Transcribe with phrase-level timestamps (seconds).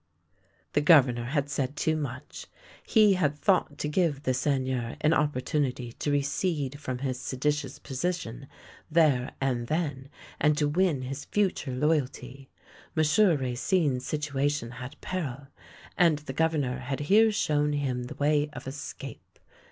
[0.73, 2.47] The Governor had said too much.
[2.87, 8.47] He had thought to give the Seigneur an opportunity to recede from his seditious position
[8.89, 10.09] there and then,
[10.39, 12.49] and to win his future loyalty.
[12.97, 13.03] M.
[13.37, 15.49] Racine's situation had peril;
[15.95, 19.37] and the Gov ernor had here shown him the way of escape.